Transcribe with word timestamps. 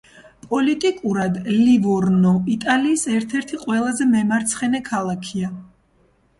პოლიტიკურად, 0.51 1.37
ლივორნო 1.57 2.33
იტალიის 2.55 3.05
ერთ-ერთი 3.19 3.61
ყველაზე 3.69 4.11
მემარცხენე 4.17 4.85
ქალაქია. 4.93 5.55